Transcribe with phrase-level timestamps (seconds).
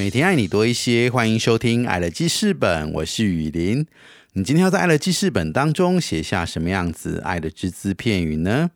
[0.00, 3.86] 每天爱你多一些，欢迎收听《爱的记事本》，我是雨林。
[4.32, 8.70] 你今天要在《爱的记事本》当中写下什么样子爱的只字片语呢？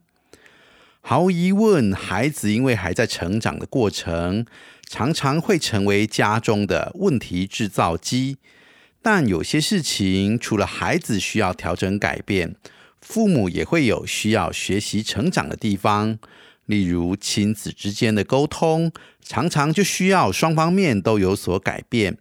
[1.00, 4.44] 毫无疑问，孩子因为还在成长的过程，
[4.86, 8.36] 常常会成为家中的问题制造机。
[9.00, 12.54] 但有些事情，除了孩子需要调整改变，
[13.00, 16.18] 父母也会有需要学习成长的地方。
[16.66, 18.92] 例如亲子之间的沟通，
[19.22, 22.18] 常常就需要双方面都有所改变。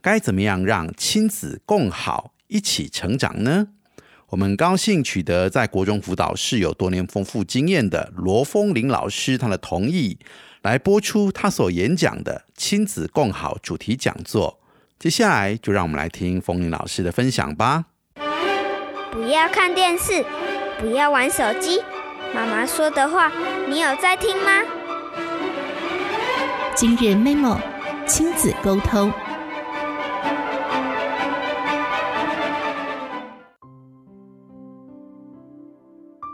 [0.00, 3.68] 该怎么样让亲子共好，一起成长呢？
[4.30, 10.18] 我们高兴取得在国中辅导室有多年丰富经验的罗峰林老师他的同意，
[10.62, 14.58] 来播出他所演讲的亲子共好主题讲座。
[14.98, 17.84] 接下来就让我们来听峰林老师的分享吧。
[19.10, 20.24] 不要看电视，
[20.80, 21.80] 不要玩手机。
[22.34, 23.30] 妈妈说的话，
[23.68, 24.62] 你有在听吗？
[26.74, 27.58] 今日 memo
[28.06, 29.12] 亲子沟通。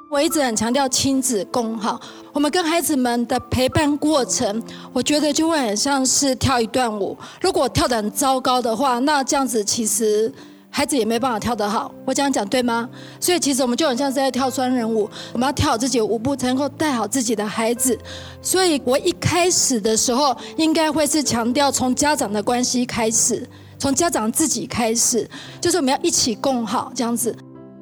[0.09, 2.01] 我一直很强调亲子共好。
[2.33, 7.19] 我们跟孩子们的陪伴过程，我觉得就会很像是跳一段舞。
[7.41, 10.33] 如果跳得很糟糕的话，那这样子其实。
[10.71, 12.89] 孩子也没办法跳得好，我这样讲对吗？
[13.19, 17.99] 所以其实我们就很像是在跳双人舞，我们要跳好自己的舞步，才能够带好自己的孩子。
[18.41, 25.29] 所以我一开始的时候，应该会是强调从家长的关系开始，从家长自己开始，
[25.61, 27.35] 就是我们要一起共好这样子。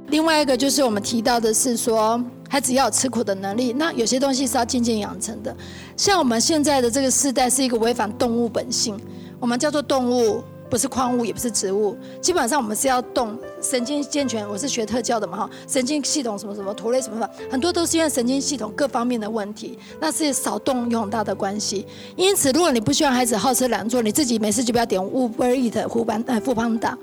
[0.08, 5.54] 另外一个就是我们提到的是说，孩子要有吃苦的能力，那有些东西是要渐渐养成的。
[5.96, 8.98] 像我们现在的这个时代是一个违反动物本性，
[9.38, 10.42] 我们叫做动物。
[10.68, 14.48] 不是矿物，也不是植物，基本上我们是要动神经健全。
[14.48, 21.86] 我是学特教的嘛哈，神经系统什么什么图类什么的，很多都是因为神经系统各方面的问题，那是少动有很大的关系。
[22.16, 26.96] 因此，如果你不希望孩子好吃懒做，你自己没事就不要点 Uber Eat 富邦呃富邦达，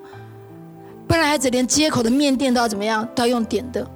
[1.07, 3.87] 不然孩子连接口的面店都要怎么样，都要用点的，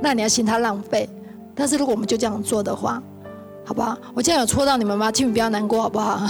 [0.00, 1.08] 那你要嫌他浪费。
[1.54, 3.02] 但是如果我们就这样做的话，
[3.64, 3.96] 好不好？
[4.14, 5.10] 我今天有戳到你们吗？
[5.10, 6.20] 请你不要难过，好不好？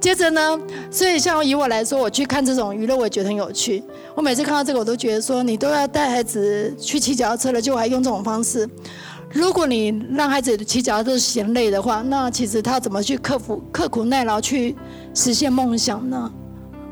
[0.00, 0.58] 接着呢，
[0.90, 3.82] 所以像以我来说，我去看这种娱乐，我也觉得很有趣。
[4.14, 8.68] 我每次看到这个，我都觉得说，你都要带孩子去骑脚踏车了，就还用这种方式。
[9.30, 14.74] 如果你让孩子骑脚踏车嫌累的话，那其实他怎么去克服、刻苦耐劳去
[15.14, 16.32] 实现梦想呢？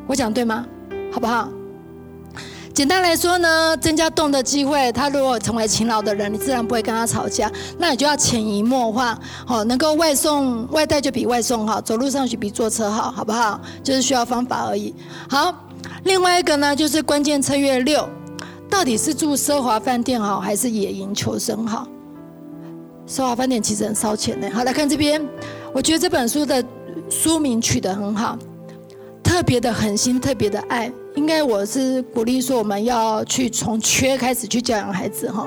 [0.06, 0.66] 我讲对吗？
[1.10, 1.48] 好不好？
[2.78, 4.92] 简单来说呢，增加动的机会。
[4.92, 7.50] 他如果成为勤劳的人，你自然不会跟他吵架。
[7.76, 13.60] 那你就要潜移默化，好，能够外送外带就比外送好，走路上去比坐车好，好不好？
[13.82, 14.94] 就是需要方法而已。
[15.28, 15.52] 好，
[16.04, 18.08] 另外一个呢，就是关键策略六，
[18.70, 21.84] 到底是住奢华饭店好，还是野营求生好？
[23.08, 24.48] 奢华饭店其实很烧钱的。
[24.50, 25.20] 好，来看这边，
[25.72, 26.64] 我觉得这本书的
[27.10, 28.38] 书名取得很好，
[29.24, 30.92] 特别的狠心，特别的爱。
[31.14, 35.46] 应该我是鼓励说，我们要去从缺开始去教养孩子哈。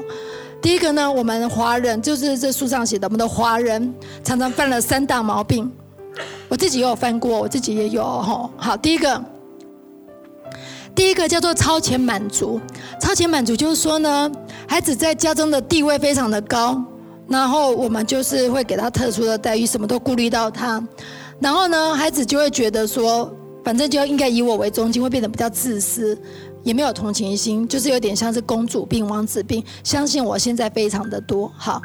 [0.62, 5.72] 第一个呢，我们华人就是这书上写的，我们的华人常常犯了三大毛病。
[6.50, 8.50] 我自己也有犯过，我自己也有哈。
[8.58, 9.24] 好，第一个，
[10.94, 12.60] 第一个叫做超前满足。
[13.00, 14.30] 超前满足就是说呢，
[14.68, 16.84] 孩子在家中的地位非常的高，
[17.28, 20.84] 然后我们就是会给他特殊的待遇，什么都顾虑到他，
[21.40, 23.34] 然后呢，孩子就会觉得说。
[23.64, 26.18] 反正就应该以我为中心，会变得比较自私，
[26.64, 29.64] 也没有同情心，就是有点像是公主病、王子病。
[29.84, 31.82] 相信我现在非常的多，好。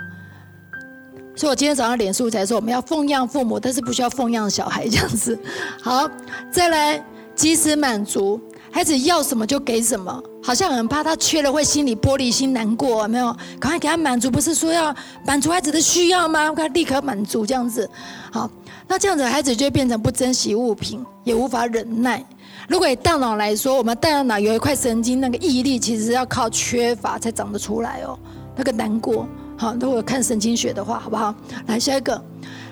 [1.35, 5.39] 所以我今天早上脸书才说，我们要奉养父母，但是不需要奉养小孩这样子。
[5.83, 6.09] 好，
[6.51, 7.05] 再来
[7.35, 13.27] 及时满足，孩子要什么就给什么，好像很怕他缺了会心里玻璃心难过，没有？
[13.59, 14.95] 赶快给他满足，不是说要
[15.27, 16.51] 满足孩子的需要吗？
[16.51, 17.89] 给他立刻满足这样子，
[18.30, 18.51] 好。
[18.89, 22.24] 那这样子，孩子就会变成不珍惜物品，也无法忍耐。
[22.68, 28.16] 如果以大脑来说，我们大脑有一块神经，那个毅力其实要靠缺乏才长得出来哦。
[28.54, 29.27] 那个难过，
[29.57, 31.34] 好，如果看神经学的话，好不好？
[31.66, 32.24] 来下一个，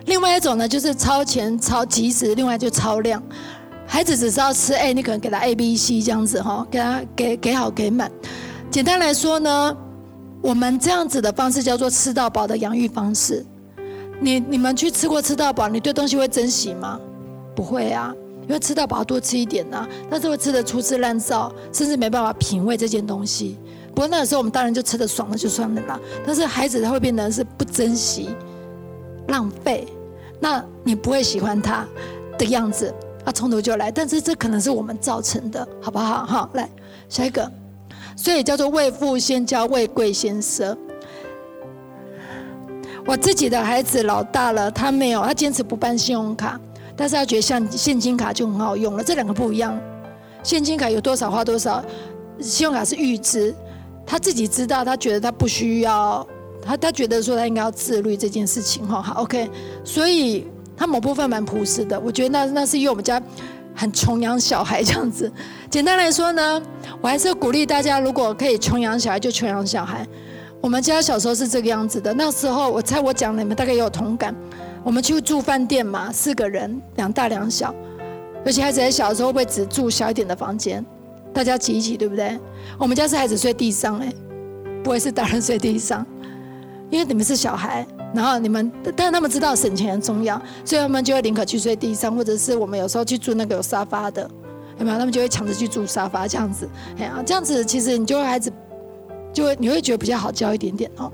[0.06, 3.20] 另外一种呢，就是超前、超及时，另外就超量。
[3.86, 8.10] 孩子只是要吃 A，你可能给他 A、B、C 这样子哈，给他给给好给满。
[8.70, 9.76] 简单来说呢，
[10.42, 13.44] 我们这样子的方式叫做吃到饱的养育方式。
[14.20, 16.98] 你你们去吃过吃到饱，你对东西会珍惜吗？
[17.54, 18.14] 不会啊。
[18.46, 23.58] 因为吃到饱多吃一点呐、但是会吃的粗制滥造，甚至没办法品味这件东西。
[23.94, 28.28] 不过那个时候我们当然就吃的爽了就算了啦，但是孩子他会变得是不珍惜、
[29.28, 29.88] 浪费，
[30.40, 31.86] 那你不会喜欢他
[32.36, 33.90] 的样子，啊，冲突就来。
[33.90, 36.24] 但是这可能是我们造成的，好不好？
[36.24, 36.68] 好，来
[37.08, 37.50] 下一个，
[38.16, 40.76] 所以叫做为父先教，为贵先奢。
[43.06, 46.58] 我自己的孩子老大了，他没有，他坚持不办信用卡，
[46.96, 49.78] 但是他觉得像现金卡就很好用了，这两个不一样。
[50.42, 51.84] 现金卡有多少花多少，
[52.40, 53.54] 信用卡是预支，
[54.06, 56.26] 他自己知道，他觉得他不需要，
[56.62, 59.02] 他他觉得说他应该要自律这件事情哈。
[59.02, 59.50] 好，OK，
[59.84, 63.20] 所以他某部分蛮朴实的，我觉得那那是因为我们家
[63.74, 65.30] 很穷养小孩这样子。
[65.70, 66.60] 简单来说呢，
[67.00, 70.06] 我还是鼓励大家，如果可以穷养小孩就穷养小孩。
[70.60, 74.34] 我们家小时候是这个样子的，那时候我猜我讲你们大概也有同感。
[74.82, 77.74] 我们去住饭店嘛，四个人，两大两小，
[78.46, 80.84] 而且孩子在小的时候会不会只住小一点的房间？
[81.34, 82.38] 大家挤一挤，对不对？
[82.78, 84.10] 我们家是孩子睡地上，哎，
[84.82, 86.06] 不会是大人睡地上，
[86.90, 94.30] 因为你们是小孩，然后你们，但他们知道省钱很重要，所以他们就会宁可去睡地上，或者是我们有时候去住那个有沙发的，
[94.78, 94.98] 有没有？
[94.98, 96.68] 他们就会抢着去住沙发这样子，
[96.98, 98.52] 哎呀，这样子其实你就会孩子。
[99.32, 101.10] 就会你会觉得比较好教一点点哦，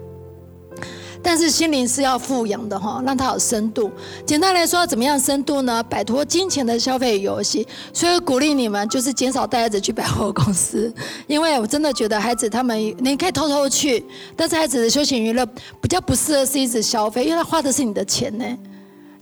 [1.23, 3.91] 但是心灵是要富养的哈，让它有深度。
[4.25, 5.83] 简单来说，怎么样深度呢？
[5.83, 7.67] 摆脱金钱的消费游戏。
[7.93, 10.93] 所以鼓励你们就是减少带孩子去百货公司，
[11.27, 15.45] 因为我真的觉得孩子他们你可以偷偷去，但是孩子的休闲娱乐
[15.81, 18.45] 比较不适合是一直消费，因为他花的是你的钱呢。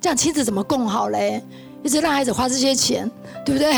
[0.00, 1.42] 这样亲子怎么共好嘞？
[1.82, 3.10] 一直让孩子花这些钱，
[3.44, 3.74] 对不对？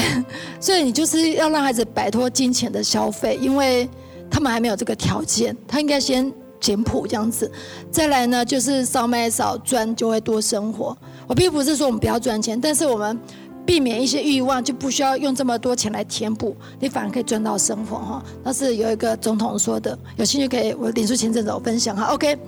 [0.61, 3.89] 所以你就是要让孩子摆脱金钱的消费，因为。
[4.33, 7.51] 他们还没有这个条件，他应该先简朴这样子，
[7.91, 10.97] 再来呢就是少买少赚就会多生活。
[11.27, 13.19] 我并不是说我们不要赚钱，但是我们
[13.65, 18.23] 避免一些欲望，就不需要用这么多钱来填补，你反而可以赚到生活哈。
[18.45, 22.13] 那是有一个总统说的，有兴趣可以我脸书前阵子我分享哈。
[22.13, 22.39] OK。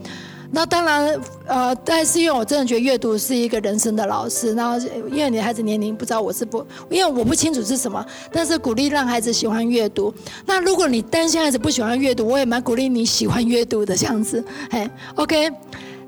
[0.54, 4.52] 那当然，呃，但是因为我真的觉得阅读是一个人生的老师。
[4.52, 4.78] 然后，
[5.10, 10.12] 因为你的孩子年龄不知道，我是不，因为我不清楚是什么，但是鼓励让孩子喜欢阅读。
[10.44, 14.44] 那如果你担心孩子不喜欢阅读，我也蛮鼓励你喜欢阅读的这样子。
[14.68, 15.50] 哎，OK。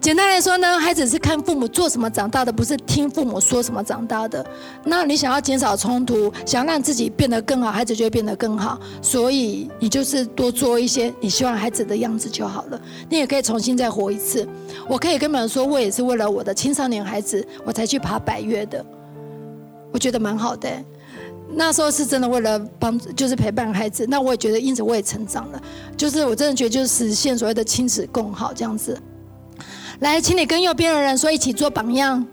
[0.05, 4.45] 简单来说呢，孩子是看父母做什么长大的，不是听父母说什么长大的。
[4.85, 8.79] 那你想要减少冲突，想让自己变得更好，孩子就会变得更好。
[9.01, 12.79] 所以你就是多做一些你希望孩子的样子就好了。
[13.09, 14.47] 你也可以重新再活一次。
[14.87, 18.85] 我可以跟你们说，我也是为了我的青少年孩子，我才去爬百越的。
[19.91, 20.69] 我觉得蛮好的。
[21.55, 24.05] 那时候是真的为了帮，就是陪伴孩子。
[24.07, 25.63] 那我也觉得，因此我也成长了。
[25.97, 29.01] 就是我真的觉得，就是实现所谓的亲子共好这样子。
[30.01, 32.27] 来，请你跟右边的人说，一起做榜样。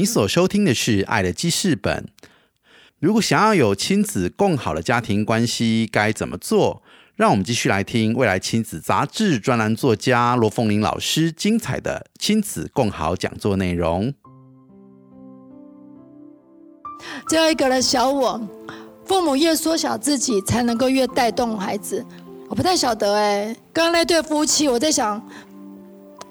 [0.00, 2.08] 你所收听的是《爱的记事本》。
[3.00, 6.82] 如果想要有亲子共好的家庭关系，该怎么做？
[7.16, 14.14] 让我们继续来听未来亲子杂志专栏作家罗凤玲老师精彩的亲子共好讲座内容。
[17.28, 18.40] 最后一个的小我，
[19.04, 22.02] 父母越缩小自己，才能够越带动孩子。
[22.48, 25.22] 我不太晓得哎，刚刚那对夫妻，我在想，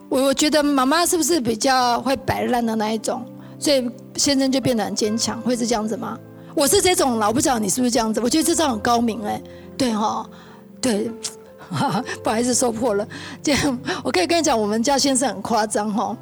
[0.09, 3.23] 我我觉得妈妈是不是比较会摆烂的那一种，
[3.59, 6.17] 所以先生就变得很坚强，会是这样子吗？
[6.55, 8.19] 我是这种，我不知道你是不是这样子。
[8.21, 9.41] 我觉得这招很高明哎，
[9.77, 10.27] 对哈，
[10.81, 11.11] 对，
[12.23, 13.07] 不好意思说破了。
[13.43, 16.17] 这样我可以跟你讲，我们家先生很夸张哈。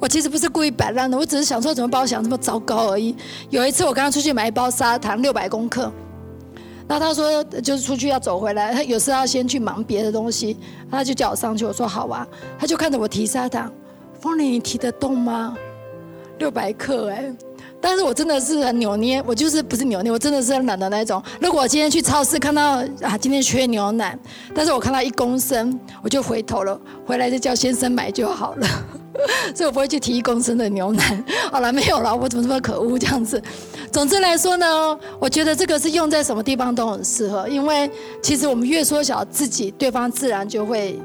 [0.00, 3.14] 我其实不是故意摆烂的，我只是想说怎么把我想这么糟糕而已。
[3.48, 5.90] 有一次我刚刚出去买一包砂糖，六百公克，
[6.88, 10.56] 那他说就是出去要走回来，他有时要先去忙别的东西，
[10.90, 12.26] 他就叫我上去，我说好啊，
[12.58, 13.72] 他就看着我提砂糖，
[14.20, 15.56] 风铃你提得动吗？
[16.38, 17.32] 六百克哎。
[17.80, 21.22] 但是我真的是很扭捏，我就是不是扭捏，我真的是很懒的那种。
[21.40, 24.18] 如果我今天去超市看到啊，今天缺牛奶，
[24.52, 28.66] 但是我看到一公升，我就回头了，回来就叫先生买就好了。
[29.54, 31.24] 所以我不会去提一公升的牛奶。
[31.52, 33.40] 好了，没有了，我怎么这么可恶这样子？
[33.92, 37.88] 总之来说呢，我觉得这个是用在什么地方都很适合，因为
[38.20, 40.98] 其实我们越缩小自己，对方自然就会，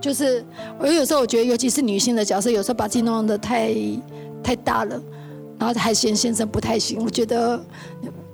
[0.00, 0.44] 就是
[0.78, 3.72] 我有时候我觉得，尤其是女性的角色，有时候把自己弄得太
[4.42, 5.00] 太大了。
[5.58, 7.64] 然后还嫌先生不太行，我觉得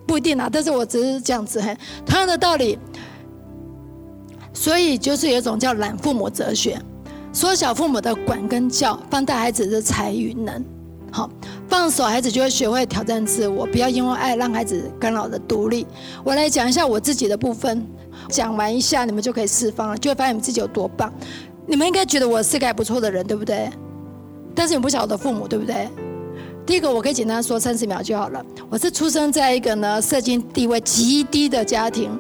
[0.07, 1.61] 不一定啊，但是我只是这样子，
[2.07, 2.79] 同样的道理，
[4.55, 6.81] 所以就是有一种叫懒父母哲学，
[7.31, 10.65] 缩小父母的管跟教，放大孩子的才与能，
[11.13, 11.29] 好，
[11.69, 15.87] 放手孩子就会学会挑战自我，不要因为爱让孩子干扰的独立。
[16.25, 17.87] 我来讲一下我自己的部分，
[18.31, 21.13] 讲完一下你们就可以释放了，就会发现你们自己有多棒。
[21.67, 23.69] 你们应该觉得我是个还不错的人，对不对？
[24.59, 25.89] 但是你不晓得父母，对不对？
[26.67, 28.45] 第一个，我可以简单说三十秒就好了。
[28.69, 32.11] 我是出生在一个呢，社经地位极低的家庭，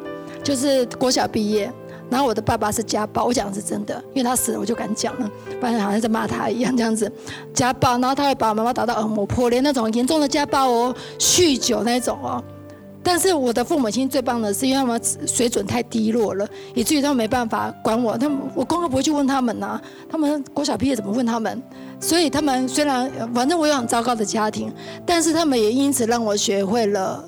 [0.44, 1.68] 就是国小毕业。
[2.08, 5.28] 然后我的爸爸是家暴，我讲的是真的，因为他死了，我就敢讲了，
[5.60, 7.10] 不然好像在骂他一样这样子。
[7.52, 12.42] 家暴，然后他会把我妈妈打到耳膜破裂那种严重的家暴哦，酗酒那种哦。
[13.02, 18.18] 但是我的父母亲最棒的是，因为他们水准太低落了，以至于他们没办法管我。
[18.18, 21.62] 他们我功课不会去问他们呐，他们国小毕业怎么问他们？
[22.00, 24.72] 所以他们虽然反正我有很糟糕的家庭，
[25.06, 27.24] 但是他们也因此让我学会了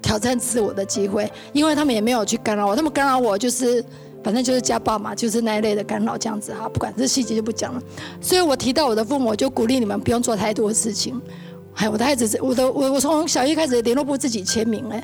[0.00, 3.84] 挑战自我的机会，因为他们也没有去干扰我，他们干扰我就是
[4.24, 7.82] 反正就是家暴嘛，就是那一类的干扰这样子哈，不管这细节就不讲了。
[8.20, 11.20] 所以我提到我的父母，就鼓励你们不用做太多事情。
[11.74, 15.02] 还有我的孩子，我的我我从小一开始联络部自己签名哎，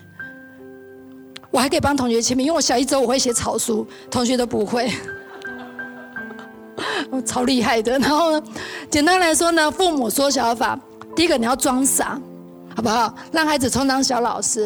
[1.51, 4.91] 我还可以帮同学签名，因为我小一之后我会写草书，同学都不会。
[7.11, 8.43] 我超厉害的，然后呢，
[8.91, 10.79] 简单来说呢，父母缩小法，
[11.17, 12.21] 第一个你要装傻，
[12.77, 13.13] 好不好？
[13.33, 14.65] 让孩子充当小老师，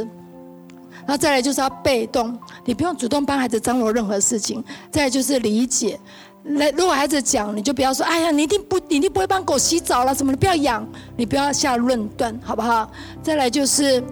[1.06, 4.62] 然后再来就是要被动，你不用主动帮孩子张罗任何事情。
[4.90, 5.98] 再来就是理解，
[6.44, 12.90] 来，如果孩子讲，你就不要说，哎呀，你一定不，你一定不会帮狗洗澡了，什么你不要养，你不要下论断，好不好？
[13.22, 14.02] 再来就是。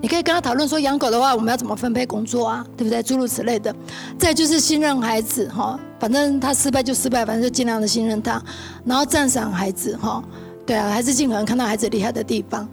[0.00, 2.64] 你可以跟他讨论说，养狗的话，我们要怎么分配工作啊？
[2.76, 3.02] 对不对？
[3.02, 3.74] 诸如此类的。
[4.16, 8.40] 再就是信任孩子哈，反正他失败就失败，反正就尽量的信任他。
[8.84, 10.22] 然后赞赏孩子哈，
[10.64, 12.66] 对啊，还是尽可能看到孩子厉害的地方。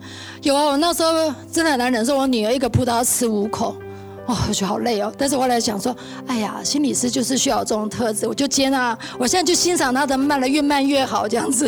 [0.44, 3.76] 有啊，我那时候真的很难忍受，我女儿一个葡萄吃五口，
[4.28, 5.12] 哦，我觉得好累哦。
[5.18, 5.96] 但是后来想说，
[6.28, 8.98] 哎呀，心理师就是需要这种特质，我就接纳。
[9.18, 11.68] 我现在就欣赏他的慢了，越慢越好这样子。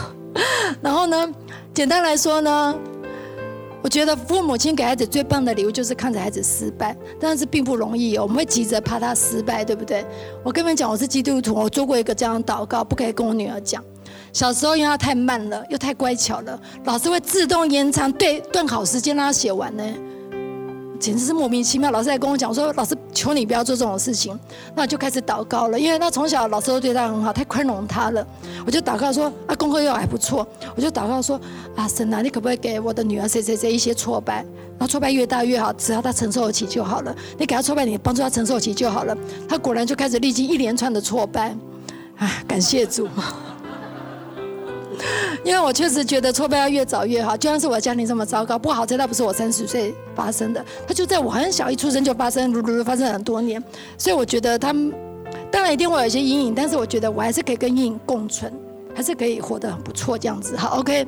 [0.82, 1.32] 然后呢，
[1.72, 2.74] 简单来说呢。
[3.82, 8.22] 我觉得父母亲给孩子最棒的礼物就是看着孩子失败，但是并不容易哦。
[8.22, 10.04] 我们会急着怕他失败，对不对？
[10.42, 13.80] 我跟你们讲，我是基督徒，我做过一个这样的祷告，不可以跟我女儿讲。
[14.32, 19.84] 小时候因为她太慢了，又太乖巧了，老师会自动延长对段考时间让她写完呢。
[20.96, 24.38] 简直是莫名其妙，老师在跟我讲说：“老师，求你不要做这种事情。”
[24.74, 28.26] 那就开始祷告了，因为他从小老师都对他很好，太宽容他了。
[28.64, 31.40] 我就祷告说：“啊，功课又还不错。”我就祷告说
[31.76, 34.44] ：“啊，神啊，你可不可以给我的女儿谁谁谁一些挫败？
[34.78, 37.14] 那挫败越大越好，只要她承受得起就好了。
[37.38, 39.16] 你给她挫败，你帮助她承受起就好了。”
[39.48, 41.56] 他果然就开始历经一连串的挫败。
[42.16, 43.06] 啊，感谢主。
[45.46, 53.62] 因为我确实觉得挫败要越早越好，就算是我家庭这么糟糕，不好在那不是我三十岁发生的，他就在我很小一出生就发生，噜噜噜发生很多年，
[53.96, 54.92] 所以我觉得他们
[55.48, 58.52] 当然一定会有一些阴影，但是我觉得我还是可以跟阴影共存，
[58.92, 60.56] 还是可以活得很不错这样子。
[60.56, 61.06] 好，OK，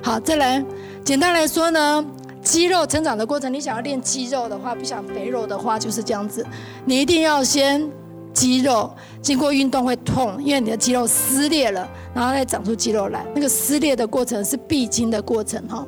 [0.00, 0.64] 好，再来，
[1.04, 2.04] 简单来说呢，
[2.44, 6.46] 肌肉成长的过程，你想要练肌肉的话，不想肥肉的话，就是这样子，
[6.84, 7.90] 你一定要先
[8.32, 8.88] 肌肉，
[9.22, 13.24] 经过运动会痛，因为你的肌肉撕裂了，然后再长出肌肉来。
[13.34, 15.86] 那个撕裂的过程是必经的过程哈。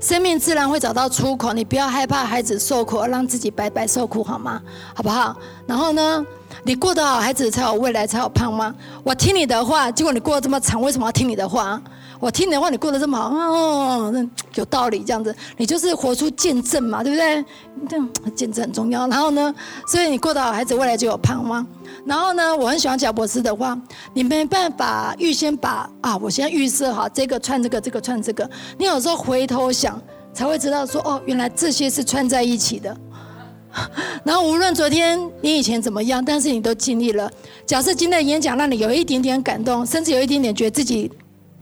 [0.00, 4.62] 生命自然会找到出口，你不要害怕孩子受苦，让自己白白受苦好吗？
[4.94, 5.36] 好不好？
[5.66, 6.24] 然后呢，
[6.62, 8.72] 你过得好，孩子才有未来，才有盼望。
[9.02, 11.82] 我听你的话，结果你过得这么长，为什么要听你的话？
[12.20, 17.44] 我听你的话，你过得这么好，哦，有道理，这样子，你就是活出见证嘛，对不对？
[17.88, 19.06] 这样见证很重要。
[19.06, 19.54] 然后呢，
[19.86, 21.64] 所以你过得好，孩子未来就有盼望。
[22.04, 23.80] 然后呢，我很喜欢贾博士的话，
[24.14, 28.48] 你没办法预先把啊，我先预设好这个串这个，这个串这个。
[28.76, 30.00] 你有时候回头想，
[30.32, 32.96] 才会知道说，哦，原来这些是串在一起的。
[34.24, 37.30] 然后无论昨天你以前怎么样，但是你都经历了。
[37.64, 41.08] 假设今天的演讲让你有一点点感动，甚至有一点点觉得自己。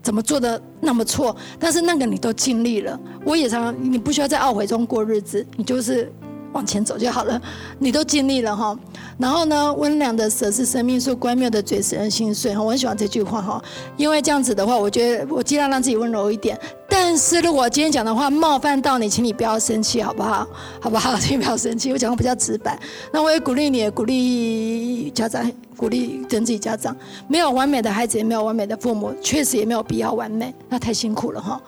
[0.06, 1.34] 怎么做的那么错？
[1.58, 6.12] 但是那个你都尽力了，我也常常，你不需要在懊悔中过日子，你就是
[6.52, 7.42] 往前走就好了。
[7.80, 8.78] 你都尽力了哈，
[9.18, 12.56] 然后呢，温良的舌是生命树，乖谬的嘴使人心碎。
[12.56, 13.60] 我很喜欢这句话哈，
[13.96, 16.56] 因为这样子的话，我觉得我尽量让自己温柔一点。
[16.98, 20.48] 但是如果今天讲的话冒犯到你，请你不要生气，好不好？
[20.80, 21.14] 好不好？
[21.20, 22.78] 请你不要生气，我讲的比较直白。
[23.12, 25.52] 那我也鼓励你，鼓励家长。
[25.76, 26.96] 鼓励跟自己家长，
[27.28, 31.60] 没有完美的孩子，也没有完美的父母，确实也没有必要完美，那太辛苦了哈。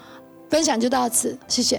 [0.49, 1.79] 分享就到此，谢谢。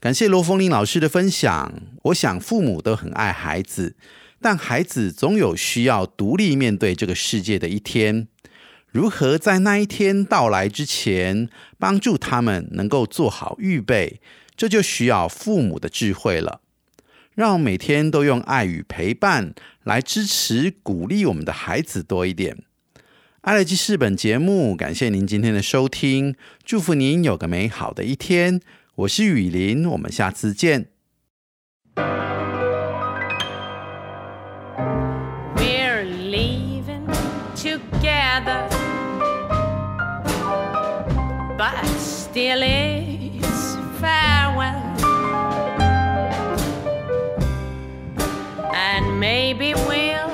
[0.00, 1.72] 感谢罗凤玲老师的分享。
[2.02, 3.94] 我想父母都很爱孩子，
[4.40, 8.26] 但孩子总有需要独立面对这个世界的一天。
[8.92, 11.48] 如何在那一天到来之前，
[11.78, 14.20] 帮助他们能够做好预备，
[14.56, 16.60] 这就需要父母的智慧了。
[17.34, 22.58] 让每天都用爱与陪伴来支持、鼓励我们的孩子多一点。
[23.42, 28.60] 爱乐记事本节目，感谢您今天的收听，祝福您有个美好的一天。
[28.96, 30.88] 我是雨林，我们下次见。
[41.60, 44.80] but still it's farewell.
[48.72, 50.29] And maybe we'll.